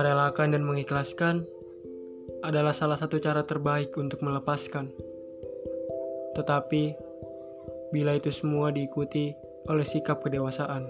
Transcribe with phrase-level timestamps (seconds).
[0.00, 1.44] Merelakan dan mengikhlaskan
[2.40, 4.88] adalah salah satu cara terbaik untuk melepaskan.
[6.32, 6.96] Tetapi,
[7.92, 9.36] bila itu semua diikuti
[9.68, 10.88] oleh sikap kedewasaan.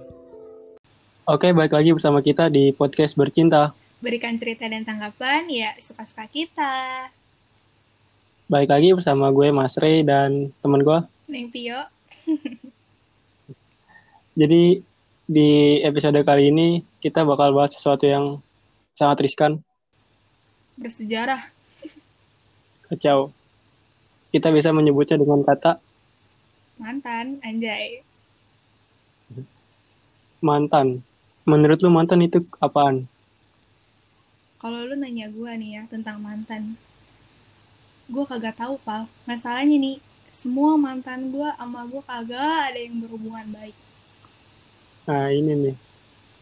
[1.26, 3.74] Oke, balik lagi bersama kita di podcast Bercinta.
[3.98, 7.10] Berikan cerita dan tanggapan ya suka-suka kita.
[8.46, 11.02] Balik lagi bersama gue Mas Ray dan teman gue.
[11.26, 11.82] Neng Pio.
[14.38, 14.86] Jadi
[15.26, 18.38] di episode kali ini kita bakal bahas sesuatu yang
[18.96, 19.52] sangat riskan.
[20.78, 21.50] Bersejarah.
[22.88, 23.34] Kacau.
[24.30, 25.82] Kita bisa menyebutnya dengan kata
[26.80, 28.00] mantan, anjay.
[30.40, 31.04] Mantan.
[31.44, 33.04] Menurut lu mantan itu apaan?
[34.56, 36.76] Kalau lu nanya gue nih ya tentang mantan,
[38.08, 39.08] gue kagak tahu pal.
[39.28, 39.96] Masalahnya nih,
[40.32, 43.76] semua mantan gue sama gue kagak ada yang berhubungan baik.
[45.04, 45.76] Nah ini nih,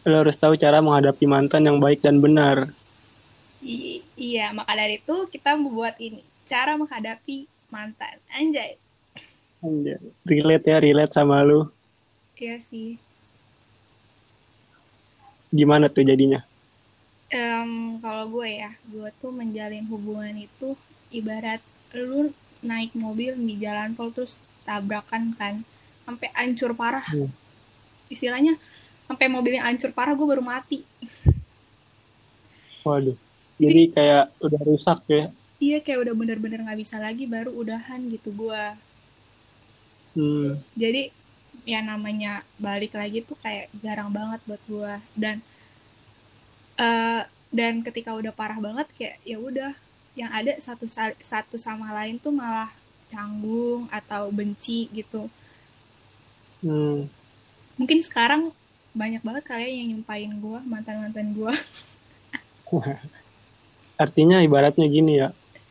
[0.07, 2.71] lo harus tahu cara menghadapi mantan yang baik dan benar.
[3.59, 8.15] I iya, maka dari itu kita membuat ini cara menghadapi mantan.
[8.31, 8.79] Anjay.
[9.59, 11.67] Anjay, relate ya, relate sama lu.
[12.39, 12.95] Iya sih.
[15.51, 16.39] Gimana tuh jadinya?
[17.29, 20.79] Um, kalau gue ya, gue tuh menjalin hubungan itu
[21.11, 21.59] ibarat
[21.91, 22.31] lu
[22.63, 25.67] naik mobil di jalan tol terus tabrakan kan
[26.07, 27.03] sampai hancur parah.
[27.11, 27.29] Hmm
[28.09, 28.57] istilahnya
[29.09, 30.85] sampai mobilnya hancur parah gue baru mati.
[32.85, 33.17] Waduh.
[33.57, 35.25] Jadi, jadi kayak udah rusak ya?
[35.59, 38.63] Iya kayak udah bener-bener nggak bisa lagi baru udahan gitu gue
[40.15, 40.55] hmm.
[40.79, 41.11] jadi
[41.67, 45.43] ya namanya balik lagi tuh kayak jarang banget buat gue dan
[46.79, 49.73] uh, dan ketika udah parah banget kayak ya udah.
[50.17, 50.85] Yang ada satu
[51.17, 52.69] satu sama lain tuh malah
[53.09, 55.25] canggung atau benci gitu.
[56.61, 57.09] Hmm.
[57.79, 58.53] Mungkin sekarang
[58.93, 61.53] banyak banget kalian yang nyumpain gue mantan mantan gue
[64.03, 65.29] artinya ibaratnya gini ya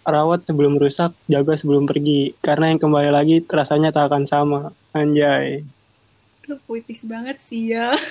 [0.09, 2.33] rawat sebelum rusak jaga sebelum pergi.
[2.41, 4.73] Karena yang kembali lagi rasanya tak akan sama.
[4.97, 5.63] Anjay.
[6.49, 7.93] Lu puitis banget sih ya.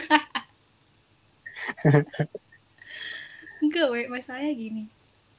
[3.66, 4.84] Enggak weh masalahnya gini.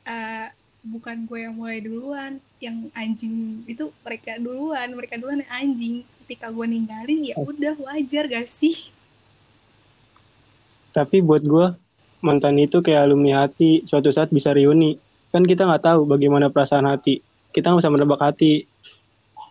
[0.03, 0.51] Uh,
[0.83, 4.91] bukan gue yang mulai duluan yang anjing itu mereka duluan.
[4.93, 6.03] Mereka duluan yang anjing.
[6.27, 7.49] Ketika gue ninggalin ya oh.
[7.49, 8.93] udah wajar gak sih
[10.93, 11.75] tapi buat gue
[12.25, 13.85] mantan itu kayak alumni hati.
[13.87, 14.99] Suatu saat bisa reuni.
[15.31, 17.21] Kan kita nggak tahu bagaimana perasaan hati.
[17.53, 18.65] Kita nggak bisa menebak hati.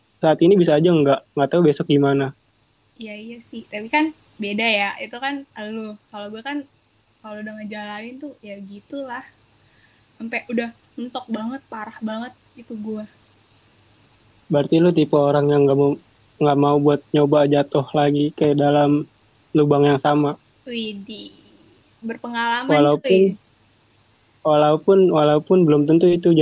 [0.07, 1.37] Saat ini bisa aja nggak.
[1.37, 2.33] Nggak tahu besok gimana.
[2.97, 3.63] Iya iya sih.
[3.69, 4.11] Tapi kan
[4.41, 4.89] beda ya.
[4.97, 6.65] Itu kan lu kalau gue kan
[7.21, 9.23] kalau udah ngejalanin tuh ya gitulah.
[10.17, 13.05] Sampai udah mentok banget parah banget itu gue
[14.47, 15.91] berarti lu tipe orang yang nggak mau
[16.37, 19.03] nggak mau buat nyoba jatuh lagi kayak dalam
[19.51, 20.39] lubang yang sama.
[20.67, 21.31] Widih,
[22.03, 23.23] berpengalaman walaupun, cuy.
[24.43, 26.35] Walaupun walaupun belum tentu itu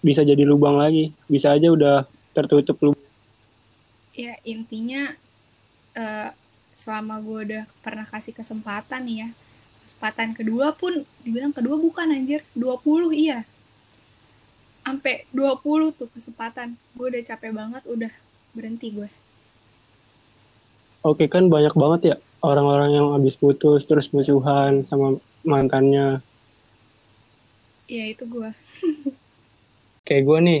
[0.00, 3.02] bisa jadi lubang lagi, bisa aja udah tertutup lubang.
[4.14, 5.12] Ya intinya
[5.98, 6.30] uh,
[6.78, 9.28] selama gue udah pernah kasih kesempatan nih ya,
[9.82, 13.42] kesempatan kedua pun dibilang kedua bukan anjir, 20 iya.
[14.86, 16.78] Sampai 20 tuh kesempatan.
[16.94, 18.12] Gue udah capek banget, udah
[18.54, 19.10] berhenti gue.
[21.06, 26.18] Oke kan banyak banget ya orang-orang yang habis putus terus musuhan sama mantannya.
[27.86, 28.50] Iya itu gue.
[30.02, 30.60] Kayak gue nih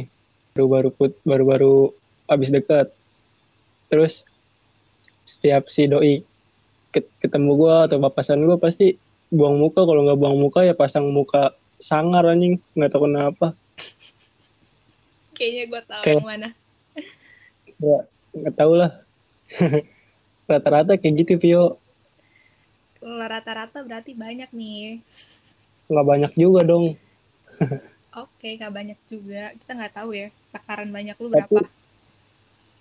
[0.54, 1.90] baru-baru put baru-baru
[2.30, 2.94] habis deket.
[3.90, 4.22] Terus
[5.26, 6.22] setiap si doi
[6.94, 8.94] ketemu gue atau papasan gue pasti
[9.34, 13.50] buang muka kalau nggak buang muka ya pasang muka sangar anjing nggak tahu kenapa.
[15.34, 16.48] Kayaknya gue tahu Kayak, mana.
[17.82, 17.98] Ya
[18.30, 18.90] nggak tahu lah.
[20.46, 21.78] Rata-rata kayak gitu, Vio.
[23.02, 25.02] Kalau rata-rata berarti banyak nih.
[25.90, 26.98] Nggak banyak juga dong.
[28.22, 29.52] Oke, nggak banyak juga.
[29.58, 31.46] Kita nggak tahu ya takaran banyak lu berapa.
[31.46, 31.58] Tapi,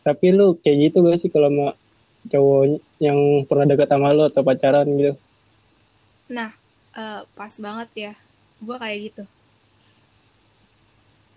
[0.05, 1.71] tapi lu kayak gitu gak sih kalau mau
[2.25, 5.13] cowok yang pernah dekat sama lu atau pacaran gitu?
[6.31, 6.55] Nah,
[6.95, 8.13] uh, pas banget ya.
[8.63, 9.23] Gue kayak gitu.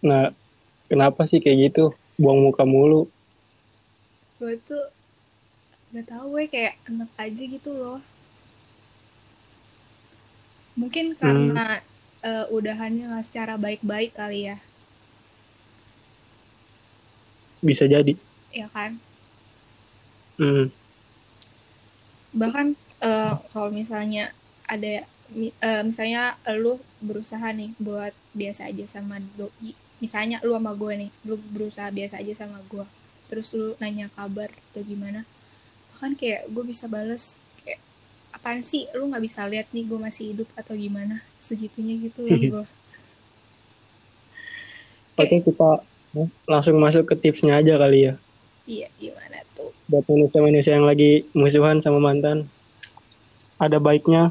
[0.07, 0.31] Nah,
[0.87, 1.85] kenapa sih kayak gitu?
[2.17, 3.11] Buang muka mulu.
[4.39, 4.87] Gue tuh
[5.89, 8.01] nggak tahu gue kayak enak aja gitu loh
[10.77, 11.19] mungkin hmm.
[11.19, 12.29] karena hmm.
[12.29, 14.57] uh, udahannya nggak secara baik-baik kali ya
[17.65, 18.15] bisa jadi
[18.55, 19.01] ya kan
[20.39, 20.71] hmm.
[22.37, 24.31] bahkan uh, kalau misalnya
[24.69, 25.09] ada
[25.65, 31.11] uh, misalnya lu berusaha nih buat biasa aja sama doi misalnya lu sama gue nih
[31.27, 32.87] lu berusaha biasa aja sama gue
[33.27, 35.27] terus lu nanya kabar atau gimana
[35.99, 37.83] kan kayak gue bisa bales kayak
[38.31, 38.87] apa apaan sih?
[38.95, 41.21] Lu nggak bisa lihat nih gue masih hidup atau gimana?
[41.43, 42.65] Segitunya gitu loh gue
[45.19, 45.71] oke kita
[46.47, 48.15] langsung masuk ke tipsnya aja kali ya.
[48.65, 49.75] Iya gimana tuh?
[49.91, 52.47] Buat manusia-manusia yang lagi musuhan sama mantan
[53.59, 54.31] ada baiknya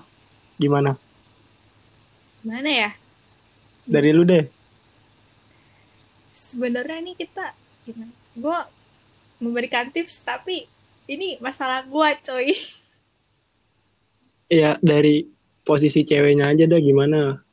[0.56, 0.96] gimana?
[2.42, 2.90] Gimana ya?
[3.84, 4.48] Dari lu deh.
[6.32, 7.52] Sebenarnya nih kita
[7.84, 8.14] gimana?
[8.38, 8.58] Gue
[9.44, 10.66] memberikan tips tapi
[11.08, 12.48] ini masalah gue coy.
[14.48, 15.28] Ya dari
[15.64, 17.44] posisi ceweknya aja dah gimana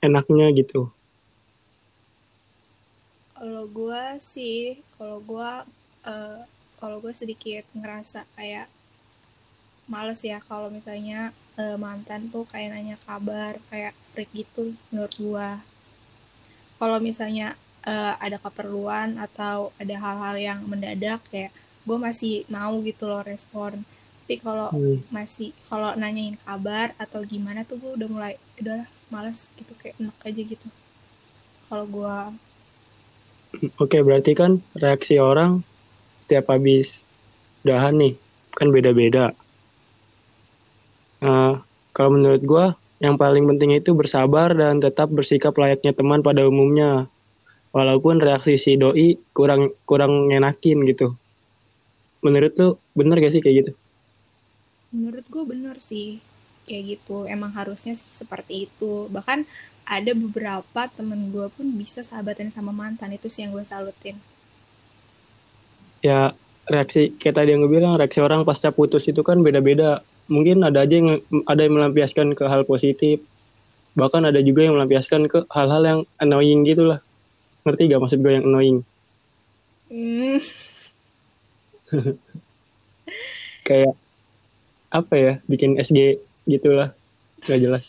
[0.00, 0.88] enaknya gitu.
[3.36, 5.50] Kalau gue sih kalau gue
[6.04, 6.40] uh,
[6.80, 8.68] kalau gue sedikit ngerasa kayak
[9.88, 15.48] males ya kalau misalnya uh, mantan tuh kayak nanya kabar kayak freak gitu menurut gue
[16.80, 21.52] kalau misalnya uh, ada keperluan atau ada hal-hal yang mendadak kayak
[21.90, 23.82] gue masih mau gitu loh respon.
[24.22, 25.10] Tapi kalau hmm.
[25.10, 30.14] masih kalau nanyain kabar atau gimana tuh gue udah mulai udah males gitu kayak enak
[30.22, 30.68] aja gitu.
[31.66, 32.16] Kalau gue
[33.82, 35.66] oke berarti kan reaksi orang
[36.22, 37.02] setiap habis
[37.66, 38.14] udahan nih
[38.54, 39.34] kan beda-beda.
[41.18, 41.58] Uh,
[41.90, 42.66] kalau menurut gue
[43.02, 47.10] yang paling penting itu bersabar dan tetap bersikap layaknya teman pada umumnya.
[47.74, 51.18] Walaupun reaksi si doi kurang kurang ngenakin gitu
[52.20, 53.72] menurut lu bener gak sih kayak gitu?
[54.92, 56.20] Menurut gue bener sih
[56.68, 57.26] kayak gitu.
[57.26, 59.08] Emang harusnya seperti itu.
[59.08, 59.44] Bahkan
[59.90, 64.14] ada beberapa temen gue pun bisa sahabatan sama mantan itu sih yang gue salutin.
[66.00, 66.32] Ya
[66.70, 70.06] reaksi kayak tadi yang gue bilang reaksi orang pasca putus itu kan beda-beda.
[70.30, 71.18] Mungkin ada aja yang
[71.50, 73.18] ada yang melampiaskan ke hal positif.
[73.98, 77.02] Bahkan ada juga yang melampiaskan ke hal-hal yang annoying gitu lah.
[77.66, 78.78] Ngerti gak maksud gue yang annoying?
[79.90, 80.38] Hmm.
[83.66, 83.94] kayak
[84.90, 86.94] apa ya bikin SG gitulah
[87.46, 87.86] nggak jelas.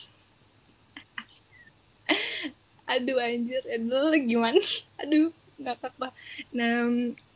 [2.86, 4.60] Aduh anjir aduh gimana?
[5.02, 5.32] Aduh
[5.62, 6.14] nggak apa
[6.54, 6.90] nah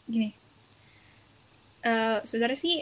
[0.09, 0.33] gini.
[1.85, 2.75] Uh, sebenarnya sih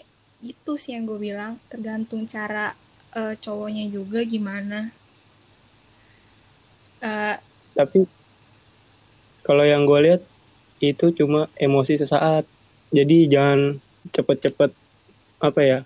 [0.43, 2.75] itu sih yang gue bilang tergantung cara
[3.15, 4.91] uh, cowoknya juga gimana.
[7.03, 7.35] Uh,
[7.75, 8.07] tapi
[9.43, 10.21] kalau yang gue lihat
[10.79, 12.47] itu cuma emosi sesaat
[12.93, 13.81] jadi jangan
[14.13, 14.71] cepet-cepet
[15.41, 15.79] apa ya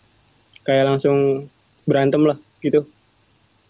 [0.67, 1.47] kayak langsung
[1.87, 2.83] berantem lah gitu.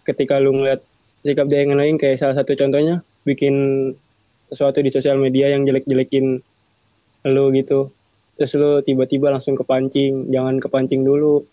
[0.01, 0.81] Ketika lu ngeliat
[1.21, 3.55] sikap dia yang lain kayak salah satu contohnya bikin
[4.49, 6.41] sesuatu di sosial media yang jelek-jelekin
[7.29, 7.93] lu gitu.
[8.41, 11.45] Terus lu tiba-tiba langsung kepancing jangan kepancing dulu.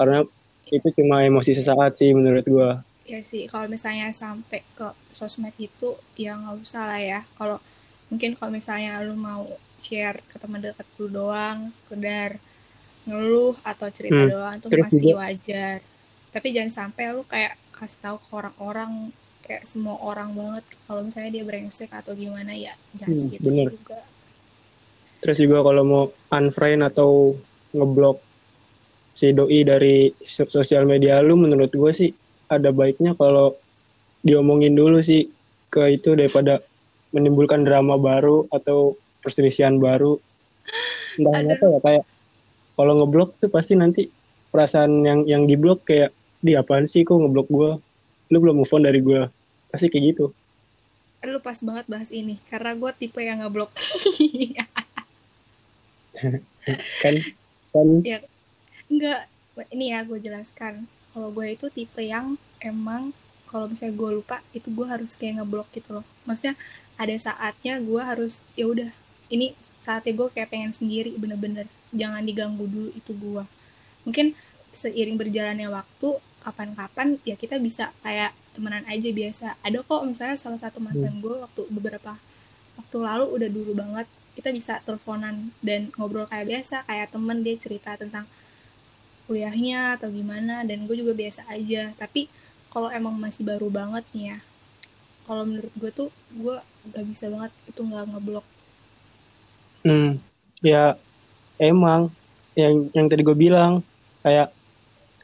[0.00, 0.24] Karena
[0.72, 2.80] itu cuma emosi sesaat sih menurut gua.
[3.06, 7.20] Ya sih kalau misalnya sampai ke sosmed itu ya nggak usah lah ya.
[7.36, 7.60] Kalau
[8.08, 9.46] mungkin kalau misalnya lu mau
[9.82, 12.40] share ke teman dekat lu doang sekedar
[13.06, 14.30] ngeluh atau cerita hmm.
[14.32, 15.18] doang itu Terus masih juga.
[15.22, 15.76] wajar
[16.34, 18.92] tapi jangan sampai lu kayak kasih tahu ke orang-orang
[19.46, 23.68] kayak semua orang banget kalau misalnya dia brengsek atau gimana ya jangan hmm, segitu bener.
[23.70, 24.00] juga
[25.16, 27.34] Terus juga kalau mau unfriend atau
[27.72, 28.20] ngeblok
[29.16, 32.10] si doi dari sosial media lu menurut gue sih
[32.52, 33.56] ada baiknya kalau
[34.20, 35.24] diomongin dulu sih
[35.72, 36.60] ke itu daripada
[37.16, 38.92] menimbulkan drama baru atau
[39.26, 40.22] perselisihan baru.
[41.18, 42.04] Entah apa ya kayak
[42.78, 44.06] kalau ngeblok tuh pasti nanti
[44.54, 47.70] perasaan yang yang diblok kayak di apaan sih kok ngeblok gue
[48.30, 49.26] lu belum move on dari gue
[49.74, 50.30] pasti kayak gitu.
[51.26, 53.74] Lu pas banget bahas ini karena gue tipe yang ngeblok.
[57.02, 57.14] Kan
[57.76, 57.88] kan.
[58.02, 58.18] Ya.
[58.88, 59.28] Enggak
[59.72, 60.86] ini ya gue jelaskan.
[61.12, 63.12] Kalau gue itu tipe yang emang
[63.48, 66.04] kalau misalnya gue lupa itu gue harus kayak ngeblok gitu loh.
[66.24, 66.56] Maksudnya
[66.96, 68.90] ada saatnya gue harus ya udah
[69.32, 71.66] ini saatnya gue kayak pengen sendiri bener-bener.
[71.94, 73.44] Jangan diganggu dulu itu gue
[74.06, 74.38] mungkin
[74.70, 79.46] seiring berjalannya waktu kapan-kapan ya kita bisa kayak temenan aja biasa.
[79.66, 81.22] Ada kok misalnya salah satu mantan hmm.
[81.22, 82.14] gue waktu beberapa
[82.78, 84.06] waktu lalu udah dulu banget
[84.36, 88.28] kita bisa teleponan dan ngobrol kayak biasa kayak temen dia cerita tentang
[89.26, 91.90] kuliahnya atau gimana dan gue juga biasa aja.
[91.98, 92.30] Tapi
[92.70, 94.38] kalau emang masih baru banget nih ya
[95.26, 96.56] kalau menurut gue tuh gue
[96.94, 98.46] gak bisa banget itu nggak ngeblok
[99.86, 100.18] Hmm,
[100.66, 100.98] ya
[101.62, 102.10] emang
[102.58, 103.86] yang yang tadi gue bilang
[104.26, 104.50] kayak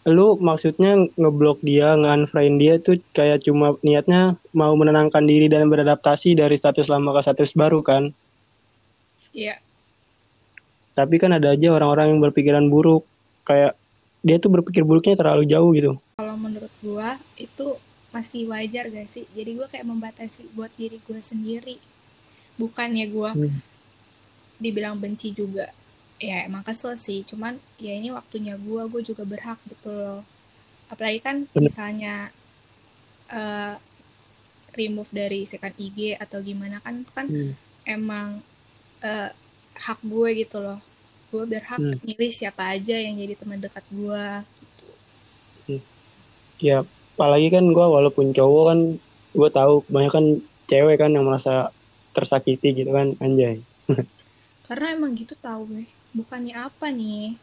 [0.06, 6.38] lu maksudnya ngeblok dia, nge-unfriend dia tuh kayak cuma niatnya mau menenangkan diri dan beradaptasi
[6.38, 8.10] dari status lama ke status baru kan?
[9.34, 9.58] Iya.
[9.58, 9.58] Yeah.
[10.92, 13.06] Tapi kan ada aja orang-orang yang berpikiran buruk,
[13.46, 13.78] kayak
[14.26, 15.98] dia tuh berpikir buruknya terlalu jauh gitu.
[16.18, 17.78] Kalau menurut gua itu
[18.10, 19.24] masih wajar gak sih?
[19.32, 21.78] Jadi gua kayak membatasi buat diri gua sendiri.
[22.58, 23.71] Bukannya gua hmm
[24.62, 25.66] dibilang benci juga.
[26.22, 27.26] Ya emang kesel sih.
[27.26, 30.22] Cuman ya ini waktunya gue gue juga berhak gitu loh.
[30.86, 32.30] Apalagi kan misalnya
[33.28, 33.74] eh,
[34.72, 37.52] remove dari second IG atau gimana kan kan Hmm.
[37.82, 38.28] emang
[39.02, 39.30] eh,
[39.74, 40.78] hak gue gitu loh.
[41.28, 41.98] Gue berhak Hmm.
[42.00, 44.24] milih siapa aja yang jadi teman dekat gue
[44.62, 44.86] gitu.
[46.62, 48.78] Ya, apalagi kan gue walaupun cowok kan
[49.32, 50.24] gue tahu kebanyakan
[50.68, 51.74] cewek kan yang merasa
[52.12, 53.58] tersakiti gitu kan anjay.
[54.72, 55.84] karena emang gitu tau gue
[56.16, 57.36] bukannya apa nih?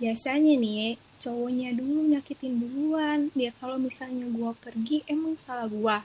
[0.00, 3.20] Biasanya nih cowoknya dulu nyakitin duluan.
[3.38, 5.98] Dia kalau misalnya gue pergi emang salah gue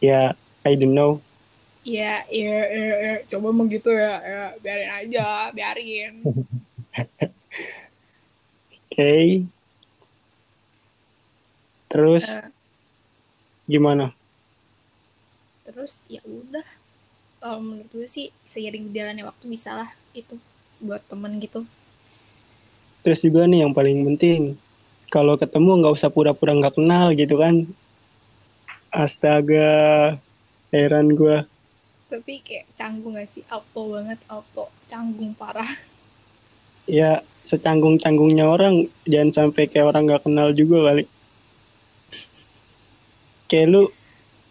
[0.00, 0.32] Ya,
[0.64, 1.20] I don't know.
[1.84, 4.42] ya ya, ya, ya, coba emang gitu ya, ya.
[4.62, 6.14] Biarin aja biarin.
[8.92, 9.48] Oke.
[11.90, 12.50] Terus Eh,
[13.68, 14.14] gimana?
[15.64, 16.66] terus ya udah
[17.40, 20.34] kalau menurut gue sih seiring berjalannya waktu bisa lah itu
[20.80, 21.60] buat temen gitu
[23.04, 24.40] Terus juga nih yang paling penting,
[25.14, 27.54] kalau ketemu nggak usah pura-pura nggak kenal gitu kan.
[29.02, 29.70] Astaga,
[30.74, 31.38] heran gue.
[32.10, 35.70] tapi kayak canggung gak sih auto banget auto canggung parah
[36.88, 37.10] Ya
[37.48, 38.74] secanggung-canggungnya orang,
[39.06, 41.04] jangan sampai kayak orang nggak kenal juga kali.
[43.48, 43.82] Kayak lu,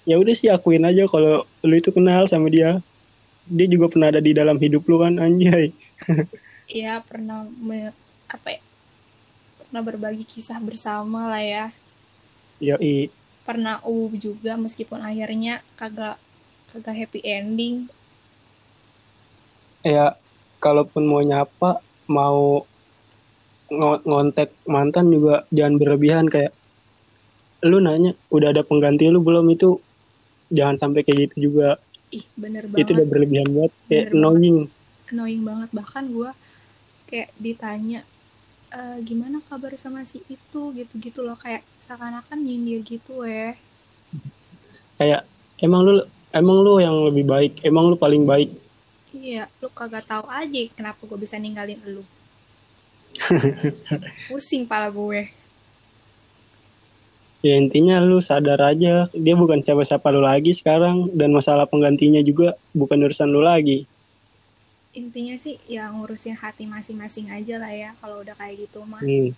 [0.09, 1.33] ya udah sih akuin aja kalau
[1.67, 2.69] lu itu kenal sama dia.
[3.57, 5.65] Dia juga pernah ada di dalam hidup lu kan, anjay.
[6.75, 7.95] Iya pernah me-
[8.35, 8.61] apa ya
[9.59, 11.65] pernah berbagi kisah bersama lah ya
[12.59, 13.11] Yoi,
[13.47, 16.15] pernah uh juga meskipun akhirnya kagak
[16.71, 17.75] kagak happy ending
[19.93, 20.07] ya
[20.63, 21.69] kalaupun mau nyapa
[22.15, 22.39] mau
[23.77, 26.53] ngo- ngontek mantan juga jangan berlebihan kayak
[27.69, 29.69] lu nanya udah ada pengganti lu belum itu
[30.57, 31.69] jangan sampai kayak gitu juga.
[32.17, 33.11] Ih bener itu udah banget.
[33.11, 34.59] berlebihan banget kayak Bener annoying.
[35.11, 35.69] Annoying banget.
[35.79, 36.29] Bahkan gue
[37.09, 37.99] kayak ditanya
[38.79, 40.61] "Eh, gimana kabar sama si itu?
[40.77, 41.37] Gitu-gitu loh.
[41.43, 43.53] Kayak seakan-akan nyindir gitu eh
[44.99, 45.21] kayak
[45.65, 45.93] emang lu
[46.35, 48.49] emang lu yang lebih baik emang lu paling baik.
[49.13, 52.03] Iya lu kagak tahu aja kenapa gue bisa ninggalin lu.
[54.29, 55.21] Pusing pala gue
[57.39, 62.59] ya intinya lu sadar aja dia bukan siapa-siapa lu lagi sekarang dan masalah penggantinya juga
[62.75, 63.87] bukan urusan lu lagi.
[64.91, 68.99] Intinya sih ya ngurusin hati masing-masing aja lah ya kalau udah kayak gitu mah.
[68.99, 69.31] Hmm.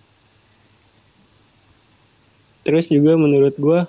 [2.66, 3.86] Terus juga menurut gua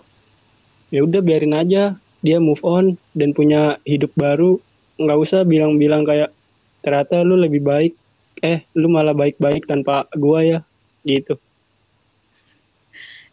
[0.93, 4.61] ya udah biarin aja dia move on dan punya hidup baru.
[5.01, 6.35] Nggak usah bilang-bilang kayak
[6.85, 7.93] ternyata lu lebih baik.
[8.43, 10.59] Eh lu malah baik-baik tanpa gua ya
[11.07, 11.39] gitu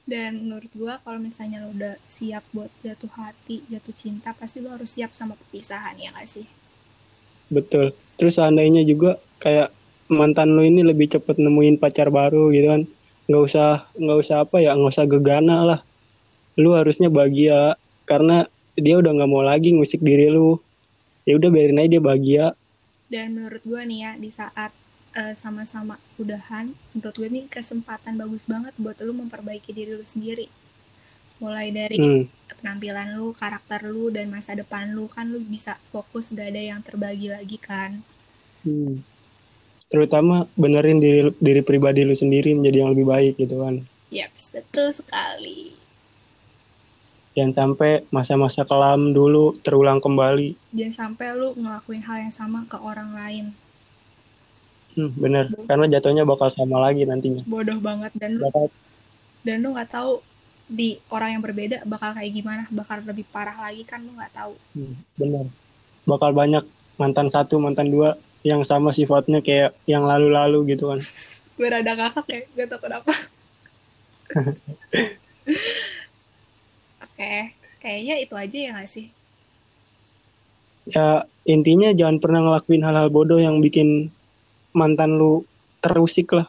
[0.10, 4.74] dan menurut gua kalau misalnya lo udah siap buat jatuh hati jatuh cinta pasti lo
[4.74, 6.50] harus siap sama perpisahan ya gak sih?
[7.54, 7.94] Betul.
[8.18, 9.70] Terus seandainya juga kayak
[10.10, 12.84] mantan lu ini lebih cepet nemuin pacar baru gitu kan
[13.30, 15.80] nggak usah nggak usah apa ya nggak usah gegana lah.
[16.58, 17.78] Lu harusnya bahagia
[18.10, 20.58] karena dia udah nggak mau lagi ngusik diri lu.
[21.30, 22.46] Ya udah biarin aja dia bahagia.
[23.06, 24.74] Dan menurut gua nih ya di saat
[25.16, 30.48] eh, sama-sama udahan menurut gue nih kesempatan bagus banget buat lo memperbaiki diri lu sendiri
[31.40, 32.28] mulai dari Hmm,
[32.60, 36.82] penampilan lu karakter lu dan masa depan lu kan lu bisa fokus gak ada yang
[36.84, 38.04] terbagi lagi kan
[38.66, 39.04] hmm.
[39.92, 43.76] terutama benerin diri diri pribadi lu sendiri menjadi yang lebih baik gitu kan
[44.12, 45.60] Yaps, betul sekali.
[47.36, 52.78] jangan sampai masa-masa kelam dulu terulang kembali Jangan sampai lu ngelakuin hal yang sama ke
[52.90, 53.46] orang lain.
[55.00, 58.68] Hmm, bener karena jatuhnya bakal sama lagi nantinya Bodoh banget dan lu bakal
[59.48, 60.20] dan lu nggak tahu
[60.70, 64.54] di orang yang berbeda bakal kayak gimana, bakal lebih parah lagi kan lu nggak tahu.
[64.78, 65.50] Hmm, bener
[66.06, 66.62] bakal banyak
[67.00, 71.00] mantan satu mantan dua yang sama sifatnya kayak yang lalu-lalu gitu kan
[71.60, 73.12] Gue rada kakak ya, gak tau kenapa.
[77.04, 77.52] Oke,
[77.84, 79.12] kayaknya itu aja ya nggak sih?
[80.90, 84.10] ya intinya jangan pernah ngelakuin hal-hal bodoh yang bikin
[84.80, 85.44] mantan lu
[85.80, 86.48] terusik lah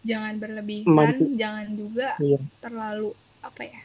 [0.00, 2.40] Jangan berlebihan, jangan juga Iya.
[2.58, 3.80] terlalu apa ya?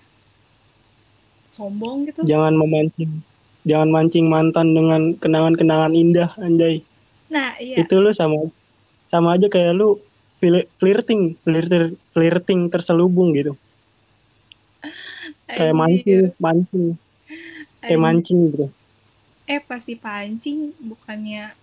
[1.45, 2.19] Sombong gitu.
[2.23, 3.23] jangan memancing
[3.63, 6.83] jangan mancing mantan dengan kenangan-kenangan indah anjay
[7.25, 7.79] Nah, iya.
[7.79, 8.51] itu lu sama
[9.07, 9.95] sama aja kayak lu
[10.37, 13.55] fli- flirting flirting flirting terselubung gitu
[15.47, 16.85] kayak mancing mancing
[17.79, 18.67] kayak mancing gitu
[19.45, 21.53] eh pasti pancing bukannya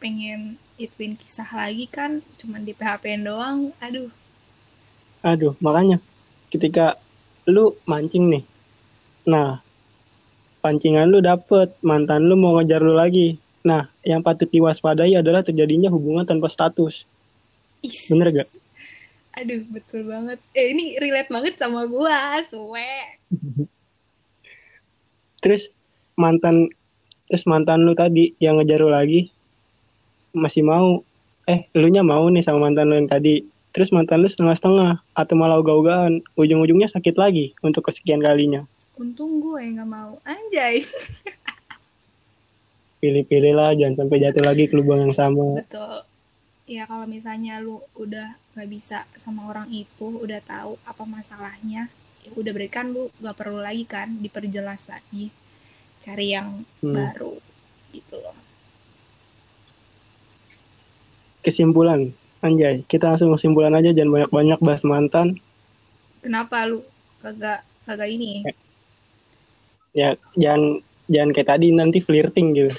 [0.00, 4.08] pengen ituin kisah lagi kan cuman di PHP doang aduh
[5.20, 6.00] aduh makanya
[6.48, 6.96] ketika
[7.44, 8.44] lu mancing nih
[9.28, 9.60] nah
[10.64, 15.92] pancingan lu dapet mantan lu mau ngejar lu lagi Nah, yang patut diwaspadai adalah terjadinya
[15.92, 17.04] hubungan tanpa status.
[17.84, 18.08] Is.
[18.08, 18.48] Bener gak?
[19.36, 20.40] Aduh, betul banget.
[20.56, 23.20] Eh, ini relate banget sama gua, suwe.
[25.44, 25.72] Terus
[26.16, 26.68] mantan
[27.30, 29.30] terus mantan lu tadi yang ngejar lu lagi
[30.32, 31.02] masih mau
[31.44, 35.34] eh lu nya mau nih sama mantan lu yang tadi terus mantan lu setengah-setengah atau
[35.34, 38.66] malah ogah-ogahan ujung-ujungnya sakit lagi untuk kesekian kalinya
[39.00, 40.20] Untung gue yang gak mau.
[40.28, 40.84] Anjay.
[43.00, 46.04] pilih-pilih lah jangan sampai jatuh lagi ke lubang yang sama Betul.
[46.68, 51.90] Ya kalau misalnya lu udah gak bisa sama orang itu, udah tahu apa masalahnya,
[52.22, 55.32] ya udah berikan lu gak perlu lagi kan diperjelas lagi.
[56.04, 56.94] Cari yang Hmm.
[56.94, 57.40] baru
[57.90, 58.36] gitu loh.
[61.40, 65.36] Kesimpulan anjay kita langsung kesimpulan aja jangan banyak-banyak bahas mantan
[66.20, 66.84] Kenapa lu
[67.20, 68.44] kagak kagak ini?
[69.90, 72.72] ya jangan jangan kayak tadi nanti flirting gitu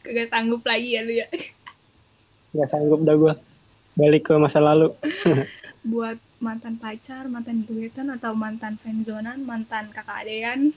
[0.00, 1.26] Kagak sanggup lagi ya lu ya.
[2.52, 3.34] nggak sanggup dah gue
[3.94, 4.92] balik ke masa lalu
[5.86, 10.74] Buat mantan pacar, mantan gebetan atau mantan friendzonan, mantan kakak adean.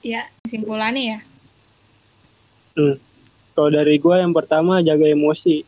[0.00, 1.18] Ya, kesimpulannya ya.
[2.72, 2.96] Hmm.
[3.52, 5.60] kalau dari gue yang pertama jaga emosi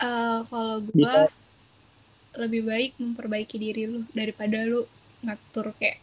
[0.00, 1.16] Eh, kalau gue
[2.34, 4.82] lebih baik memperbaiki diri lu daripada lu
[5.22, 6.02] ngatur kayak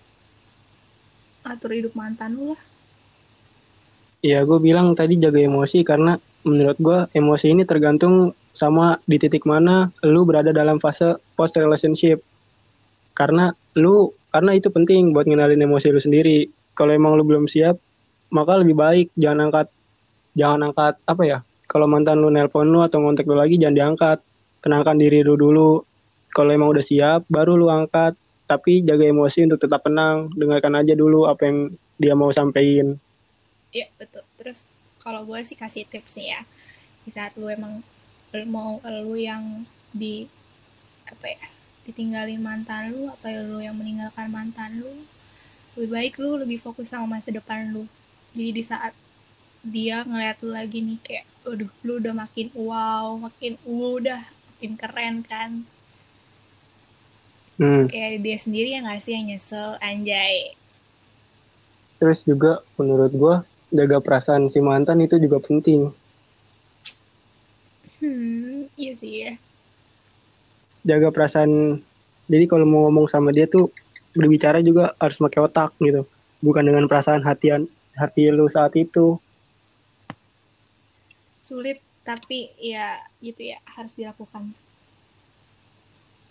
[1.43, 2.61] ngatur hidup mantan lu lah.
[4.21, 6.13] ya gue bilang tadi jaga emosi karena
[6.45, 12.23] menurut gue emosi ini tergantung sama di titik mana lu berada dalam fase post relationship.
[13.17, 16.47] Karena lu karena itu penting buat ngenalin emosi lu sendiri.
[16.77, 17.75] Kalau emang lu belum siap
[18.31, 19.67] maka lebih baik jangan angkat
[20.33, 21.39] jangan angkat apa ya
[21.71, 24.19] kalau mantan lu nelpon lu atau ngontek lu lagi jangan diangkat.
[24.59, 25.79] Tenangkan diri lu dulu.
[26.35, 28.19] Kalau emang udah siap baru lu angkat.
[28.43, 30.27] Tapi jaga emosi untuk tetap tenang.
[30.35, 32.99] Dengarkan aja dulu apa yang dia mau sampein.
[33.71, 34.27] Iya betul.
[34.35, 34.67] Terus
[34.99, 36.41] kalau gue sih kasih tips nih ya.
[37.07, 37.79] Di saat lu emang
[38.51, 39.63] mau lu yang
[39.95, 40.27] di
[41.07, 41.47] apa ya
[41.87, 45.03] ditinggalin mantan lu atau lu yang meninggalkan mantan lu
[45.75, 47.87] lebih baik lu lebih fokus sama masa depan lu.
[48.35, 48.91] Jadi di saat
[49.61, 55.15] dia ngeliat lu lagi nih kayak aduh lu udah makin wow makin udah makin keren
[55.25, 55.51] kan
[57.61, 57.85] hmm.
[57.89, 60.57] kayak dia sendiri yang nggak sih yang nyesel anjay
[62.01, 63.35] Terus juga menurut gua
[63.69, 65.93] jaga perasaan si mantan itu juga penting.
[68.01, 69.33] hmm iya sih ya
[70.81, 71.77] Jaga perasaan.
[72.25, 73.69] Jadi kalau mau ngomong sama dia tuh
[74.17, 76.09] berbicara juga harus pakai otak gitu.
[76.41, 79.21] Bukan dengan perasaan hatian hati lu saat itu.
[81.51, 84.55] Sulit tapi ya gitu ya harus dilakukan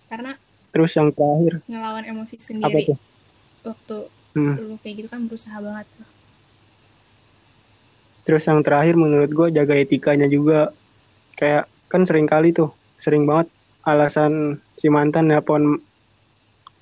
[0.08, 0.34] karena
[0.70, 2.82] Terus yang terakhir ngelawan emosi apa sendiri
[3.66, 3.98] waktu
[4.30, 4.54] Hmm.
[4.62, 6.06] lu kayak gitu kan berusaha banget tuh
[8.22, 10.70] Terus yang terakhir menurut gua jaga etikanya juga.
[11.34, 13.50] Kayak kan sering kali tuh, sering banget
[13.82, 15.82] alasan si mantan nelpon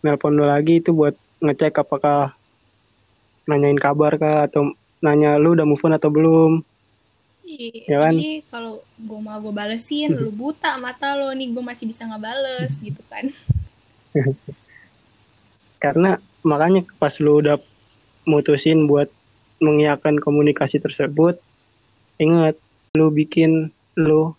[0.03, 2.37] nelpon lu lagi itu buat ngecek apakah
[3.49, 6.61] nanyain kabar kah atau nanya lu udah move on atau belum.
[7.89, 8.13] Ya kan?
[8.13, 12.77] Jadi kalau gue mau gue balesin, lu buta mata lo nih, gue masih bisa ngebales
[12.87, 13.25] gitu kan.
[15.81, 17.57] Karena makanya pas lu udah
[18.29, 19.09] mutusin buat
[19.59, 21.41] mengiyakan komunikasi tersebut,
[22.21, 22.61] ingat
[22.95, 24.37] lu bikin lu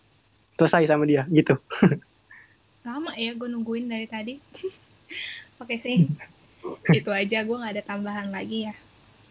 [0.61, 1.57] selesai sama dia gitu.
[2.87, 4.35] Lama ya gue nungguin dari tadi.
[5.59, 6.07] Oke sih,
[6.93, 8.75] itu aja gue nggak ada tambahan lagi ya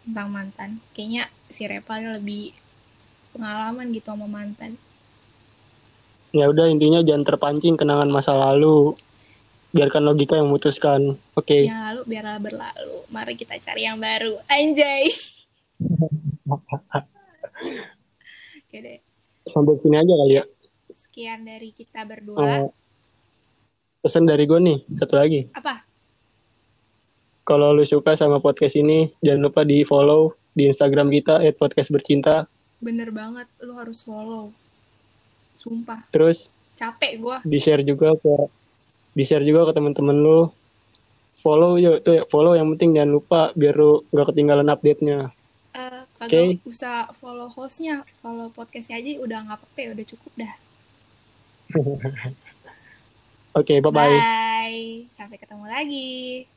[0.05, 0.69] tentang mantan.
[0.93, 2.53] Kayaknya si Repa lebih
[3.33, 4.77] pengalaman gitu sama mantan.
[6.29, 8.93] Ya udah intinya jangan terpancing kenangan masa lalu.
[9.69, 11.17] Biarkan logika yang memutuskan.
[11.37, 11.65] Oke.
[11.65, 13.05] Yang lalu biarlah berlalu.
[13.13, 14.37] Mari kita cari yang baru.
[14.49, 15.09] Anjay.
[19.49, 20.43] Sampai sini aja kali ya.
[20.93, 22.41] Sekian dari kita berdua.
[22.41, 22.69] Eh,
[24.05, 25.49] pesan dari gue nih, satu lagi.
[25.57, 25.81] Apa?
[27.49, 32.45] Kalau lu suka sama podcast ini, jangan lupa di follow di Instagram kita @podcastbercinta.
[32.79, 33.47] Bener banget.
[33.63, 34.51] Lu harus follow.
[35.59, 36.07] Sumpah.
[36.11, 36.47] Terus
[36.79, 37.37] Capek gue.
[37.43, 38.47] di share juga ke
[39.11, 40.39] di share juga ke teman-teman lu.
[41.39, 45.31] Follow yuk tuh follow yang penting jangan lupa biar lu nggak ketinggalan update-nya.
[45.75, 46.31] Eh, Oke.
[46.31, 48.03] kagak usah follow hostnya.
[48.23, 49.89] Follow podcastnya aja udah nggak apa-apa ya.
[49.95, 50.53] Udah cukup dah.
[53.59, 54.15] Oke, bye bye.
[54.15, 55.07] Bye.
[55.11, 56.47] Sampai ketemu lagi.